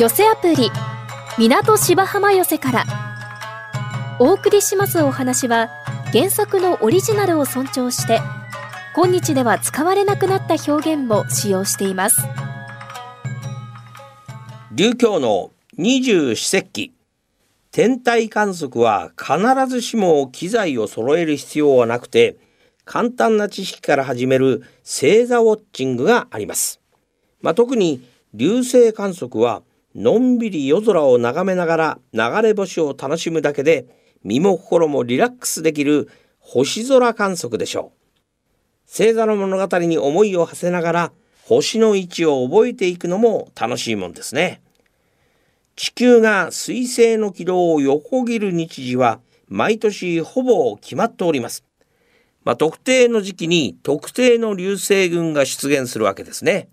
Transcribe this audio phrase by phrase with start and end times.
[0.00, 0.70] 寄せアプリ
[1.36, 2.84] 港芝浜寄せから。
[4.18, 5.68] お送りしますお話は
[6.10, 8.22] 原作のオリジナルを尊重して
[8.96, 12.16] 今日では使われなくなった表現も使用しています。
[14.72, 16.94] 琉教の二十四節気。
[17.70, 22.38] 天体観測は必ずしも機材を揃える必要はなくて
[22.86, 26.80] 簡単な知識から始める星座ウォッチングがあります。
[27.42, 29.60] まあ、特に流星観測は
[29.94, 33.86] のんびり夜空を眺めながら流れ星を楽しむだけで
[34.22, 36.08] 身も心もリラックスできる
[36.38, 38.00] 星空観測でしょう。
[38.86, 41.12] 星座の物語に思いを馳せながら
[41.44, 44.62] 星の位置を覚えていくのも楽しいもんですね。
[45.76, 51.64] 地球が水星の軌道を横切る日時は毎年ほぼ決まっております。
[52.44, 56.68] まあ、特定の時期に特定の流星群が出現するわけですね。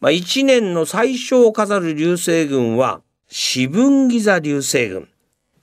[0.00, 5.08] まあ、一年の最初を飾る流星群は四分ギザ流星群。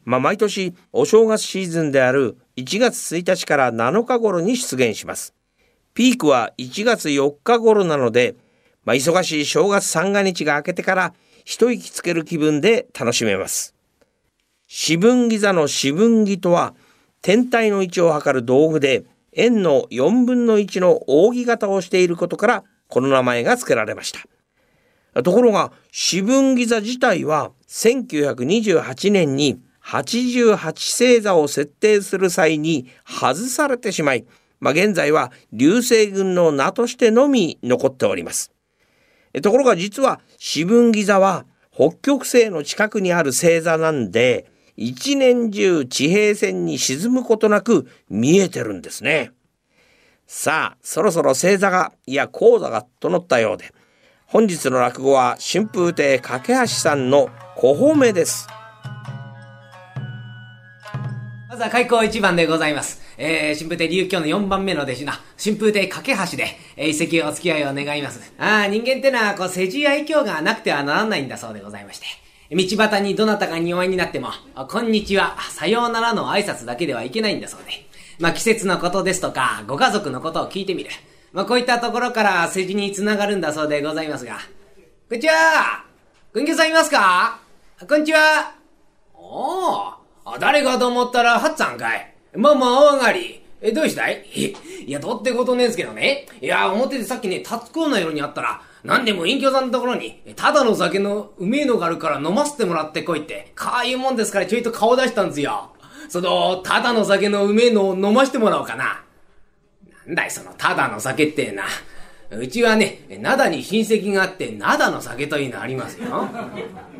[0.03, 5.33] まあ、毎年お正月シーズンである1月1日から7日頃に出現します。
[5.94, 8.36] ピークは1月4日頃なので、
[8.83, 11.14] まあ、忙しい正月三が日が明けてから
[11.45, 13.75] 一息つける気分で楽しめます。
[14.67, 16.73] 四分ギ座の四分儀とは、
[17.22, 25.23] 天体の位置を測る道具で、円の4分の1の扇形をしていることから、この名前が付けられました。
[25.23, 34.25] ところが、四分ギ座自体は、1928年に88星座を設定する際に外されてしまい、
[34.59, 38.52] まあ、現在は流星群の名としてのみ残っております。
[39.44, 49.31] ところが実は四分ギ座は北極星の近くにある星座なんで、一年中地平線に沈むことなく見えてるんですね。
[50.28, 53.72] さあ、そろそろ星座が、いや講座が整ったようで、
[54.26, 58.48] 本日の落語は春風亭架橋さんの小褒めです。
[61.48, 63.02] まずは開口一番でございます。
[63.17, 68.33] えー、新風亭流教の4番目の弟子な、新風亭架橋で、えー、一席お付き合いを願います。
[68.39, 72.08] ああ、人間ってのは、こう、世辞愛嬌がなくてはならないんだそうでございまして。
[72.52, 74.30] 道端にどなたかにお会いになっても、
[74.70, 77.85] こんにちは、さようならの挨拶だけではいけないんだそうで。
[78.20, 80.89] まあ、季節のことですとか、ご家族のことを聞いてみる。
[81.33, 84.37] まあ、こういったところから世辞につながるんだそうでございますが。
[85.09, 85.83] こんにちは
[86.31, 87.39] くんきさんいますか？
[87.87, 88.55] こんにちは
[89.14, 89.93] お
[90.33, 92.14] お誰かと思ったら、はっさんかい。
[92.36, 93.42] まあまあ、お上がり。
[93.61, 94.23] え、どうしたい？
[94.87, 96.25] いや、どってことねえんすけどね。
[96.42, 105.71] いや、表でさっきね、タツコーナーようにあったら、なんでも隠居さんのところに、ただの酒のうめえのがあるから飲ませてもらってこいって、かあいうもんですからちょいと顔出したんですよ。
[106.10, 109.04] その、ただの酒のうめえのを飲ませてもらおうかな。
[110.08, 111.64] なんだい、その、ただの酒ってな。
[112.32, 116.27] うちはね、灘に親戚があって、灘の酒というのありますよ。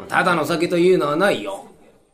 [0.08, 1.66] ただの酒というのはないよ。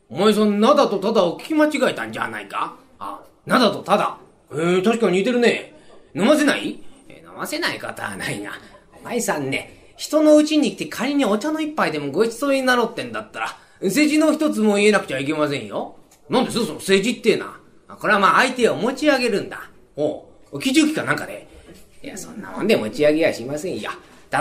[0.08, 2.74] お前その灘とただを聞き間違えたんじゃないか？
[2.98, 4.16] あ、灘とただ？
[4.50, 5.74] えー、確かに似てるね。
[6.14, 6.82] 飲ませない？
[7.08, 8.52] えー、飲ませない方はないな。
[8.98, 15.96] お前さんね、人の家に来て仮にお茶の一杯でもごちそうになろうってんだったら、世辞の一つも言えなくちゃいけませんよ。
[16.28, 17.58] なんですその世辞ってな。
[17.98, 19.70] これはまあ相手を持ち上げるんだ。
[19.96, 21.46] おう、基準機かなんかで。
[22.02, 23.90] いや、そんなもんで持ち上げやしませんよ。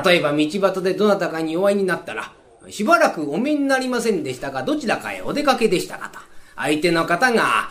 [0.05, 2.31] 例えば道端でどなたかにお会いになったら、
[2.69, 6.19] しばらくお目になりませんでしたが、どちらかへお出かけでしたかと。
[6.55, 7.69] 相手の方が、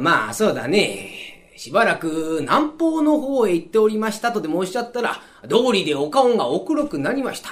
[0.00, 1.52] まあ、そうだね。
[1.56, 7.50] しばらく南方の方へ行っておりましたとでもおっしゃったら、道理でお顔がお黒くなりました。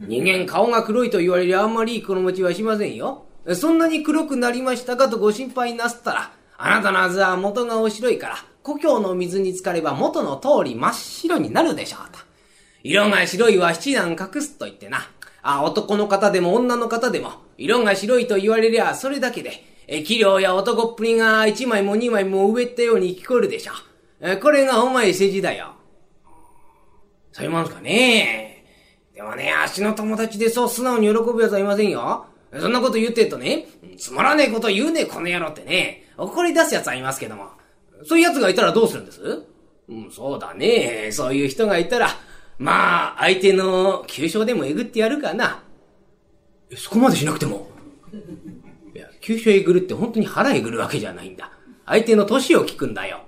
[0.00, 3.24] 人間顔が黒いと言われりゃあんまりいい心持ちはしませんよ。
[3.54, 12.20] そんなに黒くなりましたかとご心配なすったら、あなたのはずは元がお白いから、故郷の水に浸かれば元の通り真っ白になるでしょうと。
[12.84, 15.08] 色が白いは七段隠すと言ってな。
[15.42, 23.72] あ、男の方でも女の方でも、色が白いと言われりゃそれだけで、え、器量や男っぷりが一枚も二枚も上ったように聞こえるでしょ。
[24.20, 25.72] え、これがお前世辞だよ。
[27.32, 28.64] そういうもんすかね
[29.14, 32.26] でもね、足の友達でそう素直に喜ぶ奴はいませんよ。
[32.60, 33.66] そんなこと言ってっとね、
[33.98, 37.50] つまらねえこと言うねこの野郎ってね、怒り出す奴はいますけども。
[38.04, 39.20] そういう奴がいたらどうするんです？
[39.88, 41.10] うん、そうだね。
[41.12, 42.08] そういう人がいたら、
[42.58, 45.62] まあ、相手の急所でもえぐってやるかな。
[46.76, 47.68] そこまでしなくても。
[48.94, 51.52] いや急所えぐるって本当に腹えぐるわけじゃないんだ。
[51.86, 53.22] 相手の年を聞くんだよ。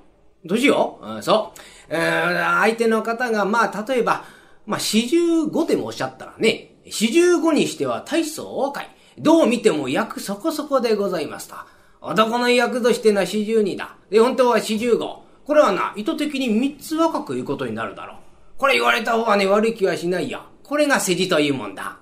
[0.47, 1.01] 年を？
[1.03, 1.61] うん、そう。
[1.89, 4.25] え、相手の方が、まあ、例えば、
[4.67, 8.89] まあ、四十五でもおっしゃったらね、四十五にしては大層若い。
[9.19, 11.57] どう見ても役そこそこでございますと。
[12.01, 13.97] 男の役としてな四十二だ。
[14.11, 15.23] で、本当は四十五。
[15.47, 18.17] これはな、意図的に三つ若く言うことになるだろう。
[18.59, 20.43] これ言われた方はね、悪い気はしないよ。
[20.63, 21.99] これが世辞というもんだ。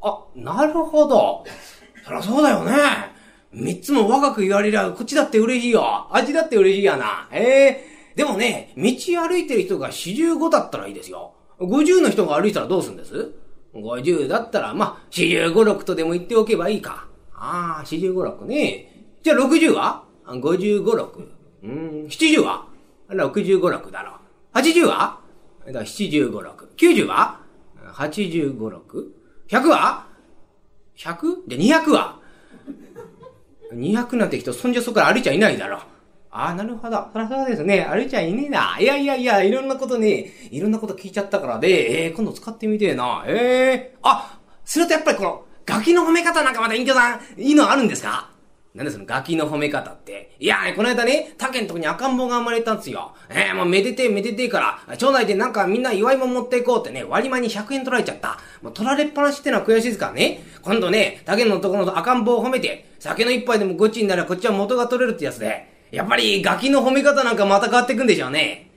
[0.00, 1.44] あ、なるほど。
[2.04, 2.72] そりゃそうだよね。
[3.52, 6.08] 三つも若く言われりゃ、こっちだって嬉しいよ。
[6.10, 7.28] 味だって嬉しいやな。
[7.32, 11.32] ええでもね、道歩いてる人が四十五だったらいいですよ。
[11.58, 13.32] 五十の人が歩いたらどうするんです？
[13.74, 17.06] 五十だったら、まあ、四十五六とでも言っておけばいいか。
[17.34, 19.06] ああ、四十五六ね。
[19.22, 20.04] じゃあ六十は？
[20.40, 21.28] 五十五六。
[21.62, 22.66] うん、七十は？
[23.08, 24.18] 六十五六だろ。
[24.52, 25.20] 八十は？
[25.66, 26.68] だから七十五六。
[26.76, 27.40] 九十は？
[27.92, 29.14] 八十五六。
[29.48, 30.06] 百は？
[30.94, 31.44] 百？
[31.48, 32.20] じゃ二百は
[33.72, 35.80] ？200なんて人、そんじゃそこから歩いちゃいないだろ。
[36.34, 37.08] ああ、なるほど。
[37.12, 37.86] そりゃそうですね。
[37.88, 38.76] 歩いちゃいねえな。
[38.80, 43.22] いやいやいや、いろんなことね、いろんなこと聞いちゃったからで、ええー、今度使ってみてえな。
[43.26, 48.30] ええー、あ、するとやっぱりこの、ガキの褒め方なんかまた隠居さん、いいのあるんですか？
[48.74, 50.34] なんでそのガキの褒め方って。
[50.40, 53.12] いや、ね、この間ね、他県のとこに赤ん坊が生まれたんですよ。
[53.28, 58.38] ええー、もうめでてえめでてえから、町内でなんかみんな祝いも持っていこうってね、割り間に100円取られちゃった。
[58.62, 60.42] もう取られっぱなしってのは悔しいですからね。
[60.62, 65.70] 今度ね、他県のところの赤ん坊を褒めて、酒の一杯でもごちにならこっちは元が取れるってやつで。
[65.92, 68.70] やっぱりガキの褒め方なんかまた変わってくんでしょうね。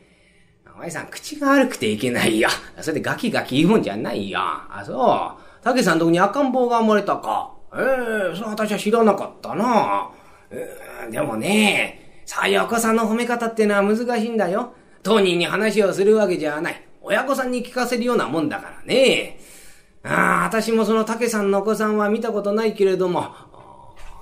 [0.76, 2.50] お前さん、口が悪くていけないよ。
[2.82, 4.40] それでガキガキ言うもんじゃないよ。
[4.42, 5.64] あ、そう。
[5.64, 7.54] 竹さんとこに赤ん坊が生まれたか。
[7.74, 10.10] ええー、それ私は知らなかったな。
[10.52, 14.74] うん、でもね、さあ、お子さんの褒め方ってのは難しいんだよ。
[15.02, 16.84] 当人に話をするわけじゃない。
[17.02, 19.40] 親御さんに聞かせるようなもんだからね。
[20.04, 23.22] ああ、私もその竹さんのお子さんは見たことないけれども、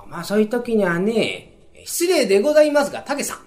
[0.08, 1.53] まあそういう時にはね、
[1.84, 3.38] 失礼でございますが、竹さん。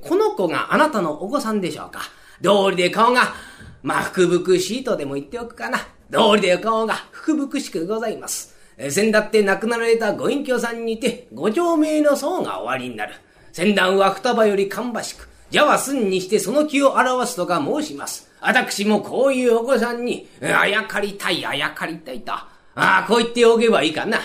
[0.00, 2.00] この子があなたのお子さんでしょうか？
[2.40, 3.34] 道理で顔が、
[3.82, 5.78] まあ、福々しいとでも言っておくかな。
[6.10, 8.54] 道理で顔が福々しくございます。
[8.90, 13.14] 先だって亡くなられたご隠居さんにて、ご長命の層が終わりになる。
[13.52, 18.30] 先段は双葉より芳しく、じゃは寸にしてその気を表すとか申します。
[18.40, 22.32] 私もこういうお子さんに、あやかりたい、あやかりたいと。
[22.32, 24.18] ああ、こう言っておけばいいかな。
[24.18, 24.24] えー、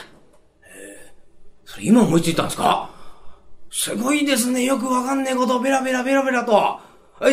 [1.64, 2.90] それ今思いついたんですか？
[3.71, 4.63] すごいですね。
[4.65, 6.79] よくわかんねえことベラベラベラベラと。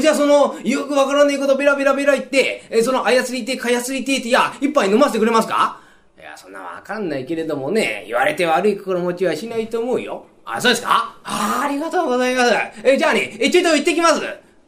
[0.00, 5.81] じゃあその、よくわからねえことベラベラベラ言って、えそのあやつりて、かやすりてって、いや、一杯飲ませてくれますか？
[6.19, 10.26] いや、そんなわかんないけれどもね、言われて悪い心持ちはしないと思うよ。
[10.44, 11.17] あ、そうですか？
[11.25, 12.52] あありがとうございます。
[12.85, 14.20] え、じゃあね、え、ちょいと行ってきます。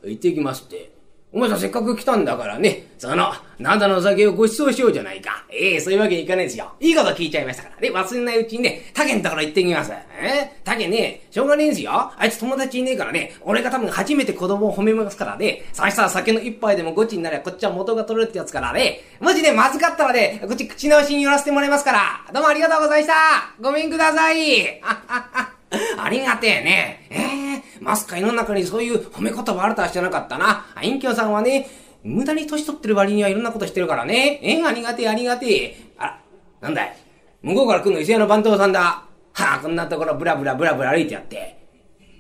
[0.04, 0.99] 行ってきますって。
[1.32, 5.44] お前さんせっかく来たんだからね、その、なんだのお酒をご馳走しようじゃないか。
[5.48, 6.72] ええー、そういうわけにいかないですよ。
[6.80, 9.92] いいこと聞いちゃいましたからね、忘れないうちにね、竹のところ行ってきます。
[9.92, 9.94] え？
[9.94, 11.92] ー、竹ね、しょうがねえんすよ。
[11.92, 23.14] あいつ友達いねえからね、俺が多分初めて子供を褒めますからね、さしたら酒の一杯でもごちになりゃこっちは元が取れるってやつからね、もしね、まずかったらね、こっち口直しに寄らせてもらいますから、どうもありがとうございました。
[23.60, 24.80] ごめんください。
[24.82, 25.54] あ
[25.98, 27.06] ありがてえね。
[27.10, 30.66] ええー、マスカイの中にそういう褒め言葉あるとは知らなかったな。
[30.74, 31.68] あ隠居さんはね、
[32.02, 34.40] 無駄に年取ってる割にはいろんなことしてるからね。
[34.42, 35.76] えー、ありがてえ、ありがてえ。
[35.98, 36.20] あら、
[36.60, 36.96] なんだい。
[37.42, 38.80] 向こうから来るの伊勢屋の番頭さんだ。
[38.80, 41.58] はあ、こんなところブラブラブラブラ歩いてやって。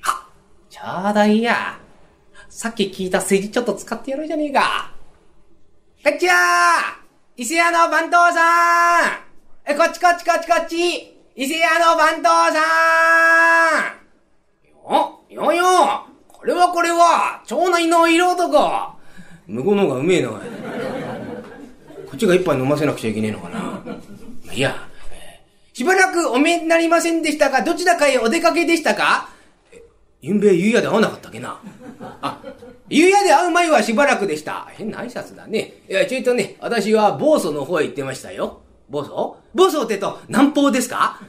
[0.02, 0.26] は
[0.68, 1.78] ちょうどいいや。
[2.48, 4.92] さっき聞いた政治ちょっと使ってやろうじゃねえか。
[6.02, 7.00] こっちは
[7.36, 9.30] 伊勢屋の番頭さん
[9.66, 12.60] え、こっちこっちこっちこっち伊勢屋の番頭さ
[15.30, 15.64] んよ、よよ
[16.28, 18.58] これはこれは、町内の色男
[19.46, 20.38] 向こうの方がうめえな、こ
[22.14, 23.80] っちが一杯飲ませなくちゃいけねえのかな。
[24.52, 24.86] いや、
[25.72, 29.30] しばらくお見えになりませんでしたが、どちらかへお出かけでしたか？
[30.20, 31.58] ゆんべゆうやで会わなかったっけな。
[32.20, 32.38] あ、
[32.90, 34.66] ゆうやで会う前はしばらくでした。
[34.72, 35.72] 変な挨拶だね。
[35.88, 38.60] いや、ちょいとね、私は暴走の方へ行ってましたよ。
[38.90, 39.12] 暴走
[39.54, 41.20] 暴走ってと、南方ですか？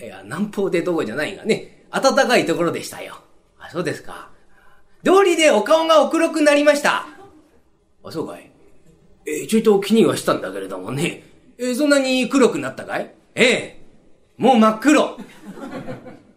[0.00, 3.16] いや、南方ってとこじゃないがね、暖かいところでしたよ。
[3.58, 4.30] あ、そうですか。
[5.02, 7.06] 道理でお顔がお黒くなりました。
[8.02, 8.50] あ、そうかい。
[9.26, 11.22] えー、ちょいと気にはしたんだけれどもね。
[11.58, 13.10] えー、そんなに黒くなったかい？
[13.34, 13.80] ええ
[14.38, 15.18] もう真っ黒。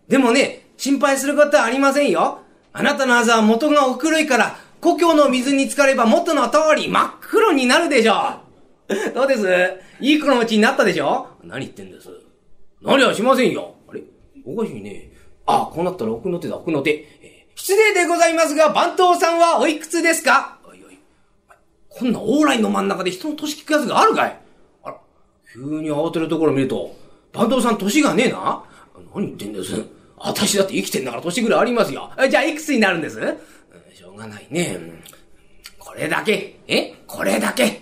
[0.09, 2.39] でもね、心配することはありませんよ。
[2.73, 8.41] あなたのあざは元がお黒いから、故郷の水に浸かれば元の通り真っ黒になるでしょ
[8.89, 9.13] う。
[9.13, 9.47] どうです？
[10.01, 11.27] いい子の持ちになったでしょ？
[11.43, 12.09] 何言ってんです。
[12.83, 13.75] 何はしませんよ。
[13.87, 14.03] あれ？
[14.45, 15.09] おかしいね。
[15.45, 17.07] あ、こうなったら奥の手だ、奥の手。
[17.55, 20.59] 失礼でございますが、番頭さんはおいくつですか？
[20.67, 20.99] おいおい。
[21.89, 24.39] こんな往来の真ん中で人の年聞くやつがあるかい？
[24.83, 24.97] あら、
[25.53, 26.95] 急に慌てるところ見ると、
[27.33, 28.63] 坂東さん年がねえな。
[29.15, 29.81] 何言ってんです？
[30.17, 32.11] 私だって生きてんだから年ぐらいありますよ。
[32.29, 33.19] じゃあいくつになるんです？
[33.93, 34.79] しょうがないね。
[35.79, 36.59] これだけ。
[36.67, 36.93] え？
[37.07, 37.81] これだけ。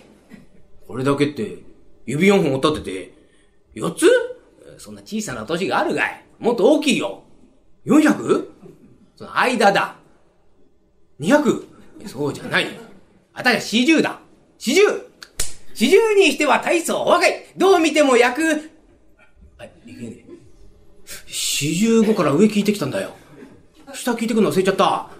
[0.86, 1.58] これだけって、
[2.04, 3.14] 指4本を立て
[3.72, 4.06] て、4つ？
[4.82, 7.22] そんな小さな年があるかいもっと大きいよ。
[7.86, 8.48] 400?
[9.14, 9.94] その間だ。
[11.20, 11.64] 200?
[12.08, 12.66] そうじゃない。
[13.32, 14.18] あたりは四十だ。
[14.58, 14.82] 四十
[15.72, 17.46] 四十にしては大層若い。
[17.56, 18.42] どう見ても役、
[19.56, 20.24] あ、いけねえ。
[21.28, 23.12] 四十五から上聞いてきたんだよ。
[23.94, 25.10] 下聞いてくるの忘れちゃった。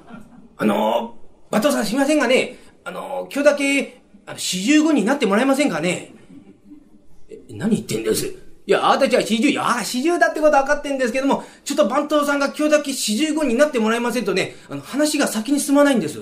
[0.57, 6.13] あのー、バトさんすみませんがね、あのー、今日だけ、あの、四十五になってもらえませんかね
[7.31, 8.43] え、何言ってんです？
[8.67, 16.21] いや、あたちは四十、いや、四十だってことは分かってんですけども、ちょっと番頭さんが今日だけ四十五になってもらえませんとね、あの、話が先に進まないんです。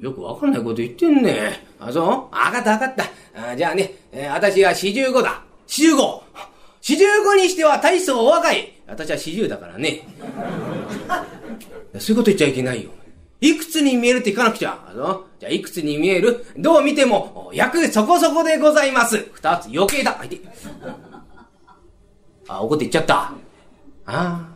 [0.00, 1.64] よくわかんないこと言ってんね。
[1.80, 2.04] あ、そう？
[2.04, 3.04] わかったわかった。
[3.50, 5.42] あじゃあね、えー私が四十五だ。
[5.66, 6.22] 四十五
[6.82, 8.72] 四十五にしては大層お若い。
[8.86, 10.06] 私は四十だからね。
[11.98, 12.90] そういうこと言っちゃいけないよ。
[13.40, 14.78] いくつに見えるって言かなくちゃ。
[14.88, 16.44] あのじゃあ、いくつに見える？
[16.58, 19.26] どう見ても、役そこそこでございます。
[19.32, 20.18] 二つ余計だ。
[20.20, 20.38] あ、いて。
[22.48, 23.16] あ、怒って言っちゃった。
[23.16, 23.32] あ
[24.06, 24.48] あ。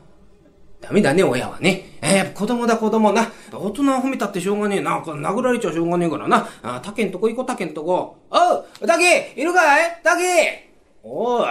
[0.81, 1.99] ダメだね、親はね。
[2.01, 3.31] えー、子供だ子供な。
[3.53, 4.99] 大人褒めたってしょうがねえな。
[5.01, 6.49] 殴られちゃしょうがねえからな。
[6.63, 8.17] あ、タケんとこ行こう、タケんとこ。
[8.31, 10.01] おう、タケいるかい？
[10.03, 10.71] タケ
[11.03, 11.47] おい。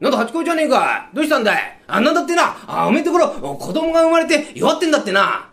[0.00, 1.78] なんだ、八甲じゃねえかどうしたんだい？
[1.86, 2.56] あ、なんだってな。
[2.66, 5.48] あ、おめえところ、子供が生まれて弱ってんだってな。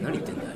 [0.00, 0.48] 何言ってんだよ。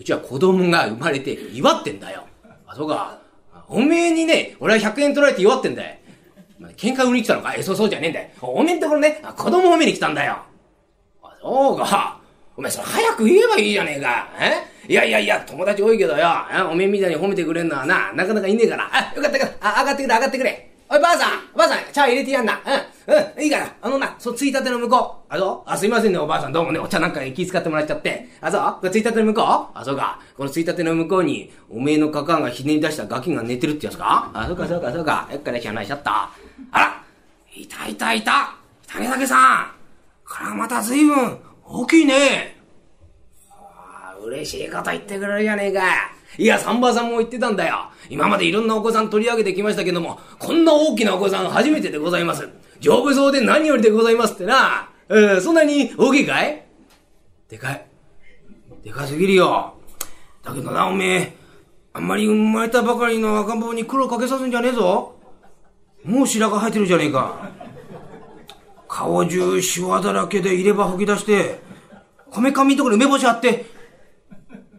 [0.00, 2.24] うちは子供が生まれて祝ってんだよ。
[2.66, 3.20] あ、そうか。
[3.68, 5.96] おめえにね、俺は100円取られて祝ってんだよ。
[6.78, 7.52] 喧嘩売りに来たのか？
[7.54, 8.28] え、そうそうじゃねえんだよ。
[8.40, 10.38] おめんところね、子供褒めに来たんだよ。
[11.24, 12.20] あ、そうか。
[12.56, 14.28] お前それ早く言えばいいじゃねえか。
[14.86, 14.92] え？
[14.92, 16.26] いやいやいや、友達多いけどよ。
[16.70, 18.88] おめえみたいに褒めてくれんのはな、なかなかいねえから。
[18.92, 19.78] あ、よかったよかった。
[19.80, 20.70] あ、上がってくれ、上がってくれ。
[20.90, 22.58] おい、ばあさん、ばあさん、茶入れてやんな。
[23.06, 23.74] うん、うん、いいから。
[23.82, 25.34] あのな、そう、ついたての向こう。
[25.34, 25.70] あ、そう？
[25.70, 26.52] あ、すいませんね、おばあさん。
[26.52, 28.28] どうもね、お茶なんか気遣ってもらっちゃって。
[28.40, 28.90] あ、そう？
[28.90, 29.44] ついたての向こう？
[29.74, 30.20] あ、そうか。
[30.36, 34.30] このついたての向こうに、おめえのカカンがひねり出したガキが寝てるってやつか？
[34.32, 35.28] あ、そうか、そうか、そうか。
[35.30, 36.30] よっからしゃないしちゃった。
[36.72, 37.02] あら
[37.54, 38.54] いたいたいた
[38.86, 39.70] 種竹さん
[40.28, 42.56] これはまた随分大きいね
[43.50, 45.82] ああ嬉しいこと言ってくれるじゃねえか。
[46.36, 47.90] いや、サンバさんも言ってたんだよ。
[48.10, 52.48] 今までいろんなお子さん取り上げてきましたけども、こんな大きなお子さん初めてでございます。
[52.80, 54.88] 丈夫そうで何よりでございますってな。
[55.08, 56.64] うん、そんなに大きいかい？
[57.48, 57.86] でかい。
[58.84, 59.74] でかすぎるよ。
[60.44, 61.36] だけどな、おめえ、
[61.94, 65.17] あんまり生まれたばかりの赤ん坊に苦労かけさすんじゃねえぞ。
[66.04, 67.50] もう白髪生えてるじゃねえか。
[68.88, 71.60] 顔中シワだらけで入れ歯吹き出して、
[72.30, 73.66] こめかみのところに梅干しあって、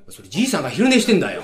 [0.09, 1.43] それじいさんが昼寝してんだよ。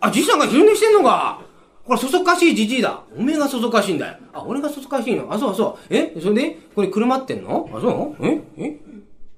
[0.00, 1.40] あ、じいさんが昼寝してんのか。
[1.84, 3.02] これそそかしいじじいだ。
[3.16, 4.18] おめえがそそかしいんだよ。
[4.32, 5.32] あ、俺がそそかしいの。
[5.32, 5.94] あ、そうそう。
[5.94, 6.14] え？
[6.20, 6.58] それで？
[6.74, 7.68] これ車ってんの？
[7.74, 8.26] あ、そう？
[8.26, 8.40] え？
[8.58, 8.76] え？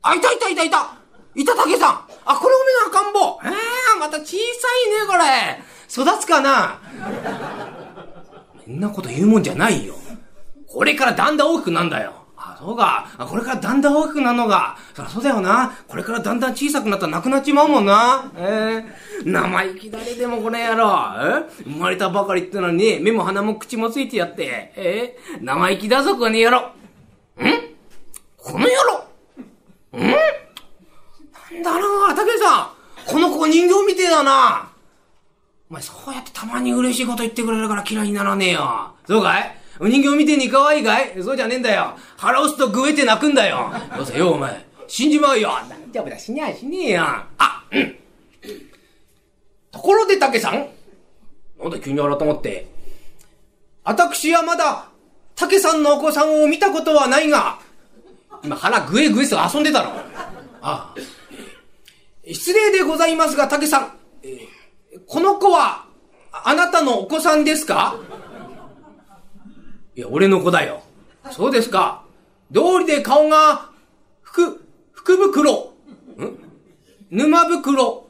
[0.02, 0.96] あ、いたいたいたいた。
[1.34, 1.92] いた竹さん。
[2.26, 3.40] あ、これおめえの赤ん坊。
[3.44, 5.62] えー、また小さいね、これ。
[5.88, 6.78] 育つかな？
[8.64, 9.94] そんなこと言うもんじゃないよ。
[10.66, 12.14] これからだんだん大きくなんだよ。
[12.36, 13.08] あ、そうか。
[13.18, 14.76] これからだんだん大きくなるのが。
[14.94, 15.72] そりゃそうだよな。
[15.86, 18.32] これからだんだん小さくなったらなくなっちまうもんな。
[18.36, 21.44] えー、生意気誰でもこの野郎。
[21.60, 21.62] え？
[21.64, 24.72] 生まれたばかりってのに、目も鼻も口もついてやって。
[24.76, 25.16] え？
[25.40, 26.60] ー、生意気だぞ、この野郎。
[26.60, 26.72] ん？
[28.38, 28.66] この野
[29.92, 30.10] 郎ん？
[31.54, 33.08] なんだろう、竹さん。
[33.08, 34.71] この子人形みてえだな。
[35.72, 38.92] お前そうやってたまに嬉しいこと言ってくれるから嫌いにならねえよ。
[39.08, 39.56] そうかい？
[39.80, 41.14] お人形みてに可愛いかい？
[41.22, 41.96] そうじゃねえんだよ。
[42.18, 43.72] 腹押すとグエって泣くんだよ。
[43.96, 44.66] どうせよ、お前。
[44.86, 45.48] 死んじまうよ。
[45.70, 47.04] 大丈夫だ、死にゃしねえよ。
[47.38, 47.96] あ、うん。
[49.70, 50.68] ところで、竹さん
[51.58, 52.66] なんだ急に改まって。
[53.82, 54.90] 私はまだ、
[55.34, 57.58] 竹さんのお子さんを見たことはないが、
[58.44, 59.92] 今腹グエグエと遊んでたろ。
[60.60, 60.94] ああ。
[62.30, 63.96] 失礼でございますが、竹さん。
[64.22, 64.51] えー
[65.12, 65.84] この子は、
[66.32, 67.96] あなたのお子さんですか？
[69.94, 70.82] いや、俺の子だよ。
[71.30, 72.04] そうですか。
[72.50, 73.68] 道理で顔が、
[74.22, 75.74] 福、福袋。
[76.16, 76.38] ん？
[77.10, 78.06] 沼袋。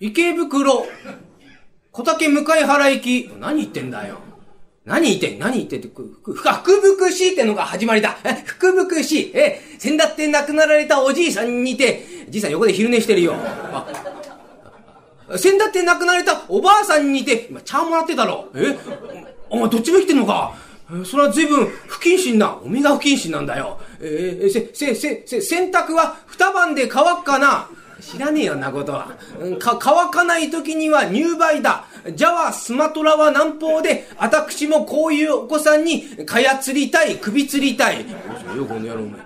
[0.00, 0.86] 池袋。
[1.92, 3.30] 小竹向原行き。
[3.38, 4.16] 何言ってんだよ。
[4.86, 5.38] 何言ってん？
[5.38, 5.80] 何言ってん？
[5.80, 8.16] って、ふ、ふ、ふ、福々しいってのが始まりだ。
[8.24, 9.32] え、福々しい。
[9.34, 13.34] え、先だって亡くなられたおじいさんにて、じいさん横で昼寝してるよ。
[13.36, 13.86] あ
[15.36, 18.48] 先だって亡くなれたおばあさんに似て、今、茶もらってたろ。
[18.54, 18.78] え？
[19.50, 20.54] お前、どっちも生きてんのか
[21.04, 22.56] それは随分不謹慎な。
[22.64, 23.78] おめが不謹慎なんだよ。
[24.00, 27.68] えー、せ、せ、せ、せ、洗濯は二晩で乾くかな
[28.00, 29.08] 知らねえよ、なことは。
[29.58, 31.84] か、乾かない時には入梅だ。
[32.14, 38.04] じゃはスマトラは南方で、私もこういうお子さんに、かや釣りたい、首釣りたい。
[38.04, 39.20] どうしよう、この野郎、お前。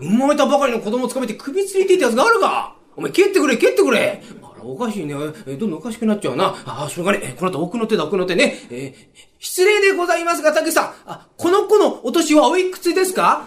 [0.00, 4.22] 生まれたばかりの子供を捕まえて首吊りてってやつがあるかお前蹴ってくれ蹴ってくれ、
[4.64, 5.14] おかしいね。
[5.46, 6.54] え、どんどんおかしくなっちゃうな。
[6.66, 7.36] あ、しょうがねえ。
[7.38, 8.58] この後奥の手だ、奥の手ね。
[8.70, 10.94] えー失礼でございますが、竹さん。
[11.06, 13.44] あ、この子のお年はおいくつですか？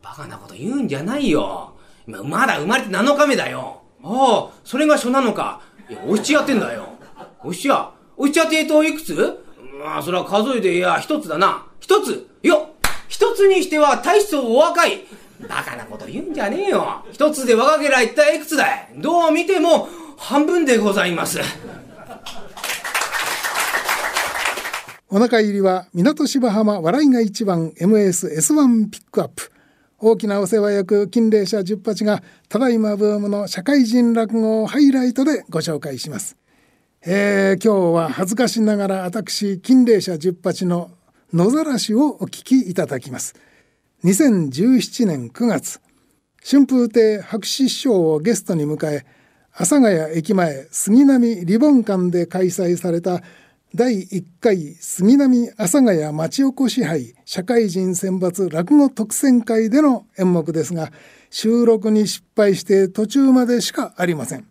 [0.00, 1.72] バカなこと言うんじゃないよ。
[2.06, 3.82] 今、まだ生まれて7日目だよ。
[4.04, 5.60] ああ、それが初なのか。
[5.90, 6.90] いや、お七やってんだよ。
[7.42, 7.90] お七や。
[8.16, 9.14] おっちゃてといくつ？
[9.82, 11.66] まあ、それは数えでいや、一つだな。
[11.80, 12.70] 一つよ
[13.08, 15.04] 一つにしては大層お若い。
[15.48, 17.04] バカなこと言うんじゃねえよ。
[17.10, 18.92] 一つで若けりゃ一体いくつだい？
[18.96, 21.40] どう見ても半分でございます。
[25.08, 29.52] お腹入りは港芝浜笑いが一番 MSS1 ピックアップ。
[29.98, 36.36] 大きなお世話役金霊社十八がただいまブームの社会人落語をハイライトでご紹介します。
[37.06, 40.90] えー、今日は恥ずかしながら私金霊社十八の
[41.32, 43.34] 野ざらしをお聞きいただきます。
[44.04, 45.80] 2017年9月
[46.44, 49.06] 春風亭白紙師匠をゲストに迎え
[49.58, 53.22] 阿佐ヶ谷駅前杉並リボン館で開催された
[53.74, 60.92] 第1回杉並阿佐ヶ谷町おこし杯社会人選抜落語特選会での演目ですが
[61.30, 64.46] 収録に失敗して途中までしかありません。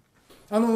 [0.50, 0.72] あのー、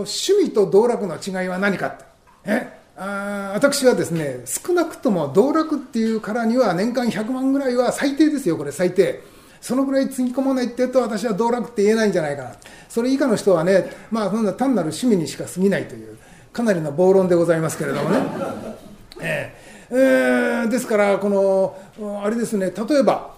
[0.00, 2.04] 趣味と道楽の違いは何かって。
[2.44, 2.78] え？
[2.98, 9.22] あ私はですね少なくとも道楽っていうからには年間100万ぐらいは最低ですよこれ最低。
[9.60, 12.52] そのぐらいつぎ込まないって言うと私は道楽って言えないんじゃないかな。
[12.88, 16.18] それ以下の人はねまあそんな単なる趣味にしか過ぎないという
[16.52, 18.26] かなりの暴論でございますけれどもね、
[19.20, 23.34] えー、えー、ですからこのあれですね例えば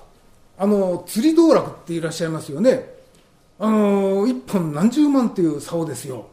[0.58, 3.00] あの釣り道楽っていらっしゃいますよね。
[3.58, 6.26] あの1本何十万っていう竿ですよ、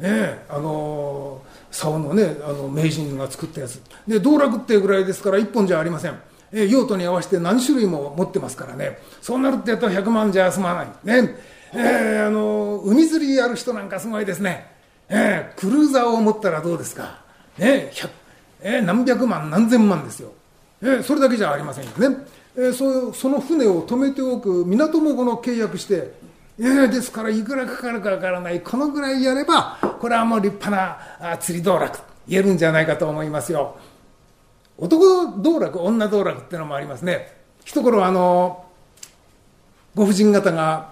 [0.00, 3.80] ええあの竿のねあの名人が作ったやつ。
[4.06, 6.18] で道楽っていうぐらいですから1本じゃありません、
[6.52, 8.98] え用途に合わせて何種類も持ってますからね。
[9.20, 10.88] そうなるってやったら100万じゃ済まない。
[11.04, 11.36] ね。
[11.74, 14.66] えー、あの海釣りやる人なんかすごいですね、
[15.08, 17.22] えー、クルーザーを持ったらどうですか、
[17.58, 17.90] ね
[18.60, 20.32] えー、何百万何千万ですよ、
[20.82, 26.12] えー、それだけじゃありませんよね、えー、そその船を止めておく港もこの契約して
[26.58, 28.60] いやですからいくらかかるかわからない。
[28.60, 33.76] このぐらいやればこれはもう立派な釣り道楽言えるんじゃないかと思いますよ。
[34.82, 37.32] 男道楽女道楽ってのもありますね。
[37.64, 38.66] 一頃あの
[39.94, 40.90] ご婦人方が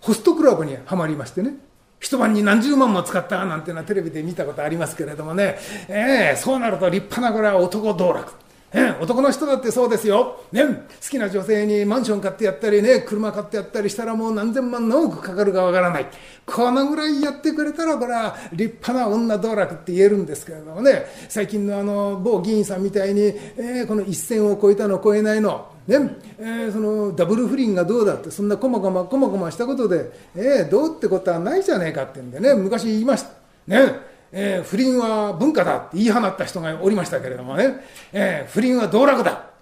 [0.00, 1.56] ホストクラブにはまりましてね。
[1.98, 8.32] 一晩に何十万も使ったなんていうのはテレビで見たことありますけれどもね、えー、そうなると立派なこれは男道楽。
[8.74, 16.06] ね、男の人だってそうですよ、ね、好きな女性にマンション買ってやったりね車買ってやったりしたらもう何千万何億かかるかわからない。
[16.44, 21.06] このぐらいやってくれたらこれは立派な女道楽って言えるんですけれどもね。
[21.28, 25.68] 最近のあの某議員さんみたいに、えー、この一線を超えたの超えないの。
[25.86, 32.54] ねえー、そのダブル不倫がどうだってそんなこまこまこまこましたことで、えー、どうってことはないじゃねえかってんでね。
[32.54, 33.28] 昔言いました。
[33.68, 34.13] ね。
[34.36, 39.54] えー、不倫は文化だって言い放った人がおりましたけれどもね、えー、不倫は道楽だ。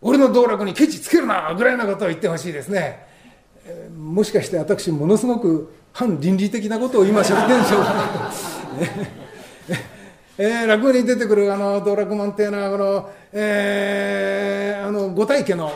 [0.00, 3.04] 俺の道楽にケチつけるなぐらいなことを言ってほしいですね、
[3.66, 8.32] えー、もしかして私ものすごく反倫理的なことを今しゃべってるんでしょうか、
[10.38, 15.72] えー、落語に出てくるあの道楽門っていうのはこの、えー、あの五体家の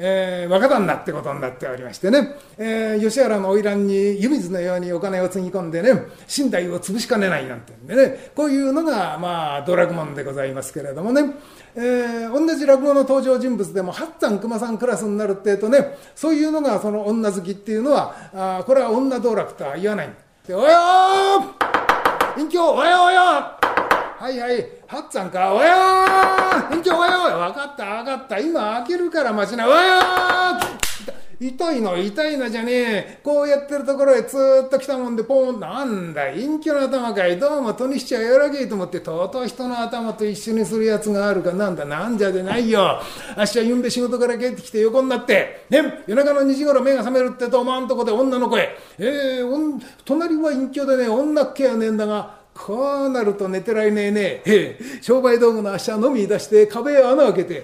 [0.00, 8.30] えー、若旦那ってことになっておりましてね、えー、吉原の花魁に湯水のようにお金をつぎ込んでね身代を潰しかねないなんてんでね。
[8.36, 11.34] こういうのがまあドラグモンでございますけれどもね、
[11.74, 20.10] えー、同じ落語の登場人物でも八山熊さんクラスになるってえとねそういうのがその女好きっていうのはあこれは女道楽とは言わない。
[20.46, 26.47] でおよー隠居およおよはいはいはっつぁんか、おやー
[27.52, 28.38] 返事おやわかった、わかった。
[28.38, 30.60] 今開けるから待ちな、おや
[31.40, 33.20] 痛いの痛いのじゃねえ。
[33.22, 37.38] こうやってるところへずっと来たもんで、ポーンなんだ、隠居の頭かい。
[37.38, 43.00] どうも、とにしちゃやらけえと思って、とうとう人の頭と一緒にするやつがあるかなんだ、なんじゃでないよ。
[43.36, 48.76] 明日ゆんべ仕事から帰ってきて横になって、ね、夜中の2時頃目が覚めるってと思わんとこで女の声。
[48.98, 54.42] えー、隣は隠居でね、女っ気やねえんだが、こうなると寝てられねえね。
[54.44, 54.78] え。
[55.00, 57.62] 商売道具の足は飲み出して壁へ穴開けて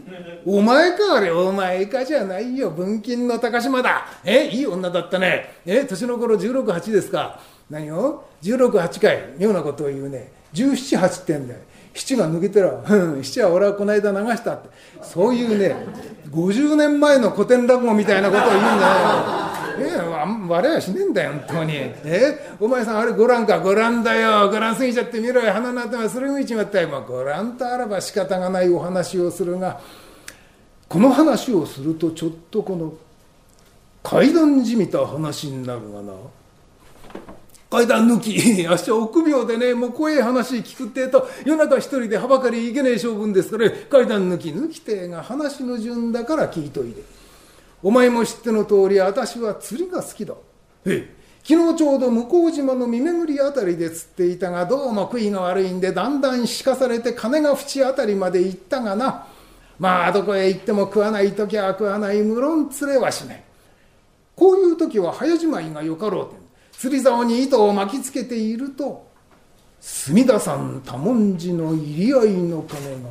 [0.46, 1.30] 「お前かあれ。
[1.32, 2.70] お前かじゃないよ。
[2.70, 4.06] 文金の高島だ。
[4.22, 5.54] えいい女だったね。
[5.64, 7.40] え年の頃168ですか。
[7.70, 10.30] 何を？168回妙なことを言うね。
[10.52, 11.60] 178ってんだよ
[11.94, 14.68] 七が抜けてら、うん、七は俺はこの間流したって。
[15.02, 15.74] そういうね、
[16.30, 19.54] 50年前の古典落語みたいなことを言うんだよ。
[19.76, 21.74] ええ、割れはしねえんだよ、本当に。
[21.76, 24.50] えお前さん、あれご覧か、ご覧だよ。
[24.50, 25.52] ご覧すぎちゃってみろよ。
[25.52, 26.88] 鼻の頭すりむいちまったよ。
[26.88, 29.80] まあ、ご覧とあらば仕方がないお話をするが、
[30.88, 32.92] この話をするとちょっとこの
[34.02, 36.12] 階段じみた話になるがな。
[37.74, 38.30] 階段抜き、
[38.62, 47.02] 明日臆病でね、もう怖い話聞くってえと、夜中一人ではばかりいけねえ性分ですから、階段抜き、抜きてえが話の順だから聞いといで。
[47.82, 50.34] お前も知っての通り、私は釣りが好きだ。
[50.86, 59.26] ええ、昨日ちょうど向島の見巡りあたりで釣っていたがどうも悔いが悪いんでだんだんしかされて金が淵あたりまで行ったがな。
[59.80, 63.42] まあどこへ行っても食わない時は食わない無論釣れはしない。
[64.36, 66.43] こういう時は早じまいがよかろうて
[66.84, 69.08] 釣り竿に糸を巻きつけていると
[69.80, 73.08] 墨田山多文字の入り合いの金が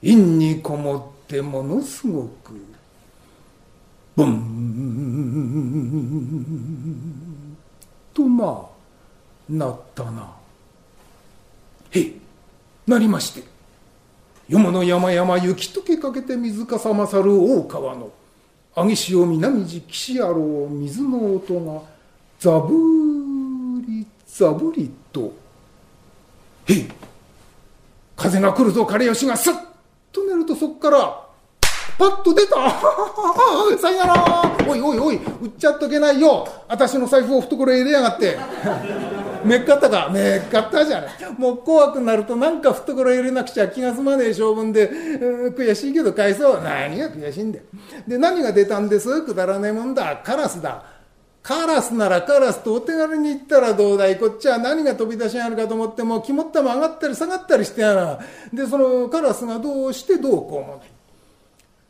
[0.00, 2.58] 陰にこもってものすごく
[4.16, 4.34] ブン
[8.14, 10.32] とまあなったな。
[11.90, 12.14] へえ
[12.86, 13.42] なりまして
[14.48, 18.10] よもの山々雪解けかけて水かさまさる大川の
[18.74, 21.93] 揚潮南地岸野郎水の音が
[22.44, 22.74] ザブ
[23.88, 25.32] リザブリと
[26.68, 26.88] 「へえ
[28.14, 29.54] 風が来るぞ枯吉がスッ
[30.12, 31.24] と寝るとそっから
[31.96, 32.56] パッと出た。
[33.80, 34.42] さよなら。
[34.68, 36.46] おいおいおい売っちゃっとけないよ。
[36.68, 38.36] 私の財布を懐へ入れやがって。
[39.44, 40.10] めっかったか？
[40.12, 41.10] めっかったじゃない。
[41.38, 44.90] もう怖くなるとなんか懐入れなくちゃ気が済まねえ性分で、
[45.56, 46.60] 悔しいけど返そう。
[46.62, 47.64] 何が悔しいんだよ。
[48.08, 49.22] で何が出たんです？
[49.22, 50.20] くだらねえもんだ。
[50.24, 50.82] カラスだ。
[51.44, 58.18] カラスならカラスとお手軽に言ったらどうだいこっちは何が飛び出しあるかと思っても肝っ玉上がったり下がったりしてやな
[58.50, 60.76] でそのカラスがどうしてどうこうも。
[60.78, 60.88] ない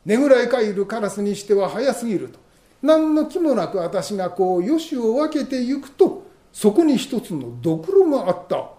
[0.07, 2.40] ねぐらい帰るカラスにしては早すぎると。
[2.83, 8.57] 何の気もなく私がこうよしを分けてゆくとそこに一つのドクロがあった。
[8.57, 8.73] あ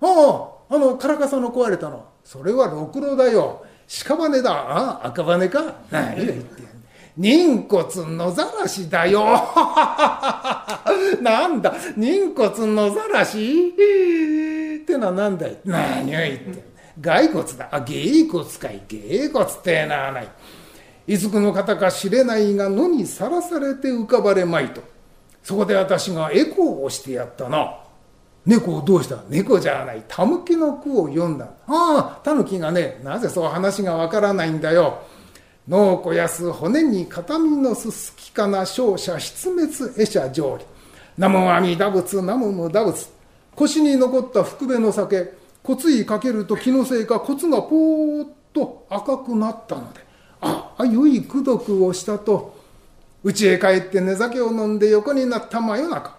[0.00, 2.02] ああのカラカサの壊れたの。
[2.24, 3.62] それはろくろだよ。
[3.86, 4.50] 屍だ。
[4.52, 5.74] ああ赤羽か。
[5.90, 6.73] 何が言って。
[7.16, 7.84] 人骨
[8.16, 9.24] のざらしだよ。
[11.22, 11.72] なんだ？
[11.96, 13.68] 人骨のざらし？
[13.68, 15.56] ってのは何だい？
[15.64, 17.68] 何を言ってん骸骨だ。
[17.70, 18.82] あ芸骨かい。
[18.88, 20.28] 芸骨ってのはない。
[21.06, 24.82] いつくの方か知れないが野にさらされて浮かばれまいと。
[25.42, 27.76] そこで私がエコーをしてやったな
[28.46, 29.18] 猫をどうした？
[29.28, 30.02] 猫じゃない。
[30.08, 31.44] タヌキの句を読んだ。
[31.68, 34.98] ああタヌキがねなぜそう話がわからないんだよ。
[35.66, 40.64] 脳こやす骨に片身のすすきかな勝者失滅会者上理
[41.16, 43.08] 南無阿弥陀仏南無陀仏。
[43.54, 50.00] 腰に残った福部の酒骨いかけると気のせいか骨がぽーっと赤くなったので。
[50.40, 52.54] ああ良い功徳をしたと。
[53.22, 56.14] 家へ帰って寝酒を飲んで横になった真夜中。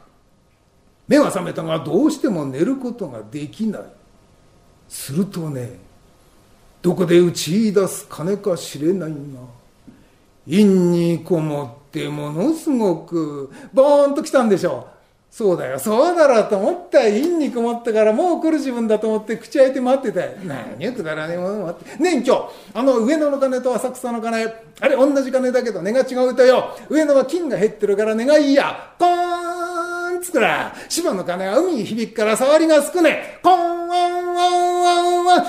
[1.07, 3.81] 目は覚めたがどうしても寝ることができない。
[4.87, 5.84] するとね
[6.85, 9.15] どこで打ち出す金か知れないが
[10.45, 14.95] 陰にこもってものすごくボーンと来たんでしょう
[15.31, 16.99] そうだよ、そうだろうと思った。
[16.99, 20.31] 陰に曇ったからもう来る自分だと思って口開いて待ってたよ。
[20.45, 22.01] 何くだらねえもの待って。
[22.01, 22.41] ねえ、今日、
[22.73, 24.45] あの上野の金と浅草の金、
[24.79, 26.77] あれ同じ金だけど値が違うとよ。
[26.87, 28.93] 上野は金が減ってるから値がいいや。
[28.97, 30.73] コーンつくら。
[30.87, 33.39] 芝の金は海に響くから触りが少ねえ。
[33.43, 33.84] コーン。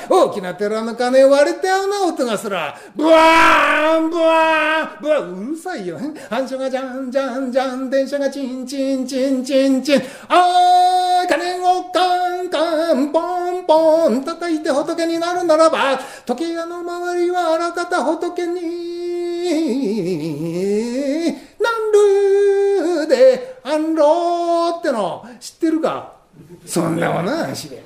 [0.09, 2.77] 大きな寺の金割れて合うな音がすら。
[2.95, 5.99] ブワーンブワーンブワーンうるさいよ。
[6.31, 7.91] 反射がじゃんじゃんじゃん。
[7.91, 10.03] 電車がチンチンチンチンチン。
[10.29, 18.57] あー、金をカンカン、ポンポン、叩いて仏になるならば、時計屋の周りはあらかた仏に、
[21.61, 21.93] なん
[23.03, 26.13] るで、あんろーっての知ってるか？
[26.65, 27.85] そんなものは知れ。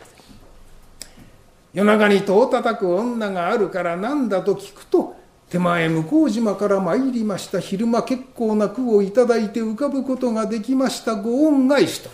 [1.72, 5.16] 夜中に戸を叩く女があるからなんだと聞くと、
[5.48, 7.61] 手前向島から参りました。
[7.61, 11.16] 昼間結構な句をいただいて浮かぶことができました。
[11.16, 12.11] ご恩返しと。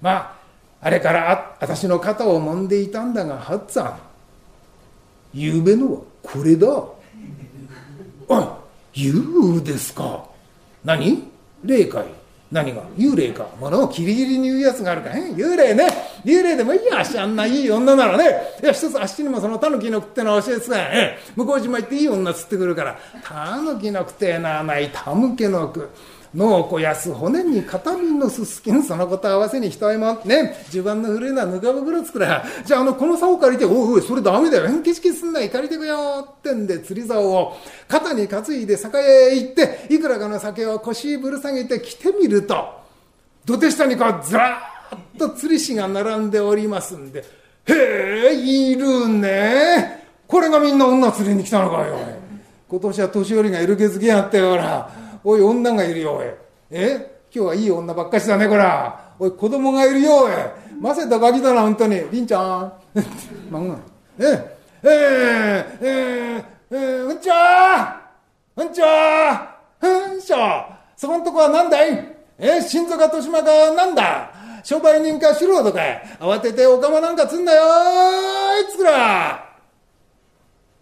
[0.00, 0.36] まあ
[0.80, 3.96] あれからあ私の肩を揉んでいたんだがハッツァン
[5.34, 6.68] ゆうべのはこれだ。
[8.28, 8.58] あ
[8.92, 10.24] ゆうですか。
[10.84, 11.24] 何？
[11.64, 12.06] 霊かい
[12.52, 12.82] 何が？
[12.96, 13.46] 幽霊か。
[13.60, 15.10] 物をキリギリに言うやつがあるか。
[15.10, 15.88] へ幽霊ね。
[16.26, 18.24] 幽霊でもいいやあしあんないい女ならね。
[18.60, 22.98] いや一つあっしにもそのタヌキの句ってのは教えてさえ向島行っていい女釣ってくるから。
[23.22, 25.88] タヌキの句ってなないタムケの句
[26.34, 30.66] 脳を肥やす骨に片身のすすきんそのこと合わせに一重もね。
[30.70, 34.66] 襦袢の古いのはぬか袋作らじゃああのこの竿借りておいおいそれダメだよ。
[34.66, 37.56] 変形式すんない借りてくよってんで釣り竿を。
[37.86, 42.84] 肩に担いで酒屋へ行っていくらかの酒を腰ぶる下げて着てみると。
[43.44, 44.75] 土手下にこうずらー
[45.16, 47.24] と釣り師が並んでおりますんで
[47.66, 51.96] へえいるねこれがみんな女釣りに来たのかよ
[52.68, 54.90] 今年は年寄りがいるけずけやったよほら
[55.28, 56.26] おい、女がいるよ、おい。
[56.70, 57.18] え？
[57.34, 59.12] 今日はいい女ばっかしだね、こら。
[59.18, 60.32] おい、子供がいるよ、おい。
[60.80, 62.00] ませたガキだな、本当に。
[62.12, 62.72] りんちゃん。
[63.50, 63.76] まんが。
[64.20, 64.56] え？
[64.84, 70.36] えー、えー、えー、えー、うんちゃーうんちゃーうんしょ
[70.96, 72.16] そこんとこは何だい？
[72.38, 72.60] え？
[72.60, 74.30] 新塚豊島かなんだ？
[74.66, 75.78] 商売人か素人か
[76.18, 79.48] 慌ててお釜なんかつんなよあいつくら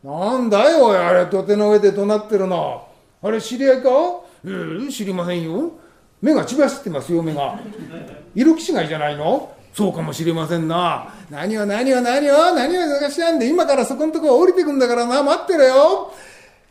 [0.03, 2.89] なんだよ、あれ、土手の上で怒鳴ってるの。
[3.23, 3.91] あれ、知り合いか？
[4.47, 5.73] ええ、知りませんよ。
[6.23, 7.59] 目が血走ってますよ、目が。
[8.35, 9.55] 色気違いじゃないの？
[9.75, 11.13] そうかもしれませんな。
[11.31, 16.13] 何を何を何を何を探しなんで、今からそこんとこ降りてくんだからな、待ってろよ。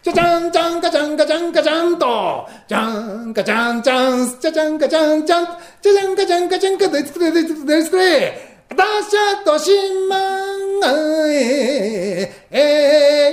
[0.03, 2.89] ちゃちゃんちゃんかちゃんかちゃんかちゃんと、ちゃ
[3.23, 8.53] んかちゃんちゃん、ちゃちゃんかちゃんちゃん、ちゃちゃんかちゃんかちゃんか、でつくれ、でつくれ、でつくれ。
[8.75, 9.71] たしゃとし
[10.09, 10.91] まんが
[11.29, 13.31] え、え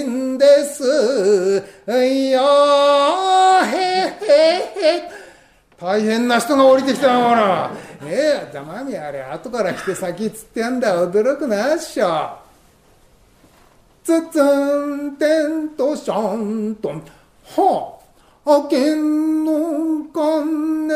[0.00, 2.06] いんですよ、へ
[3.86, 4.32] へ
[4.98, 5.10] へ。
[5.80, 7.70] 大変な人が降りてきたな、ほら。
[8.04, 12.41] ええ、ざまみあれ、後から来て先っつってやんだ、驚くなっしょ。
[14.04, 17.02] つつんてんとしょんとん、
[17.56, 17.98] は
[18.44, 20.94] あ、あけんのかね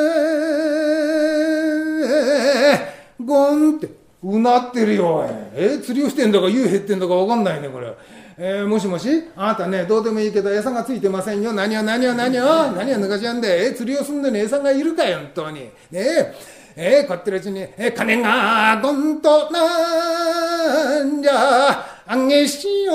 [2.04, 3.88] えゴンって、
[4.22, 7.94] うなってるよ、え釣りをしてんだか、湯減ってんだかわかんないね、これ。
[8.38, 9.08] えー、もしもし？
[9.34, 11.54] あなたね、どうでもいいけど餌がついてませんよ。
[11.54, 15.60] 何を何を何を何を抜かしやんで、えー、釣りをすんのに餌がいるかよ、本当に。
[15.60, 16.34] ねえ。
[16.78, 21.70] えー、こってるうちに、えー、金がゴンとなんじゃ、
[22.06, 22.92] あげしよ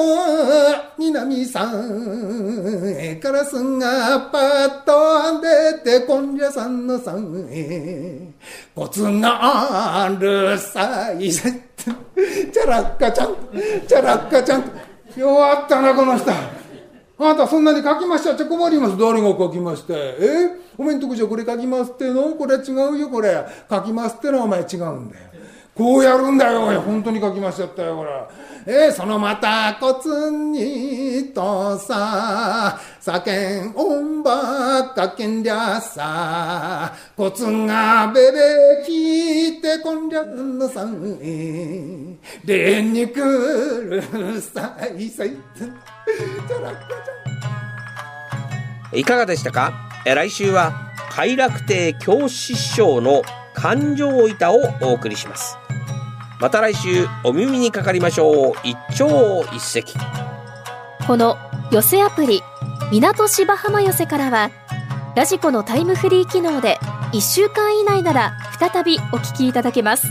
[0.97, 13.35] う、になみさん、えー、カラスがパッと出て、こんじゃさんのさん、えー、コツがあるさい、ちゃらっかちゃん、
[13.87, 14.71] ちゃらっかちゃん、
[15.17, 16.60] 弱ったな、この人。
[17.23, 18.97] あなたそんなに書きましたっちゃ困ります。
[18.97, 20.59] 誰が書きましてえ？
[20.77, 22.33] おめんとこじゃこれ書きますっての？
[22.35, 23.45] これ違うよ、これ。
[23.69, 25.31] 書きますってのはお前違うんだよ。
[25.75, 26.81] こうやるんだよ。
[26.81, 28.09] 本当に書きましちゃったよ、これ。
[28.65, 38.37] えー、そのまたこつにとさ、酒んおんばっかけんりゃさ、こつがべべ
[38.85, 45.33] きてこんりゃんのさんえ、れにくるさいさい
[48.93, 49.73] いかがでしたか？
[50.05, 50.73] 来週は
[51.09, 53.21] 快楽亭教師師匠の
[53.53, 55.57] 感情板をお送りします。
[56.41, 58.53] また来週お耳にかかりましょう。
[58.63, 59.83] 一朝一夕。
[61.05, 61.37] この
[61.71, 62.41] 寄せアプリ
[62.91, 64.49] 港芝浜寄せからは
[65.15, 66.79] ラジコのタイムフリー機能で
[67.13, 70.07] 1週間以内なら再びお聞きいただけます。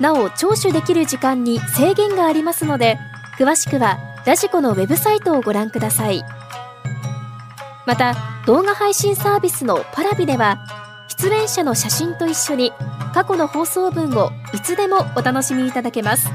[0.00, 2.98] なお聴取できる時間に制限がありますので
[3.38, 6.24] 詳しくはラジコのウェブサイトをご覧ください。
[7.84, 8.14] また
[8.46, 10.81] 動画配信サービスのパラビでは
[11.22, 12.72] 出演者の写真と一緒に
[13.14, 16.28] 過去の放送文をいつでもお楽しみいただけます。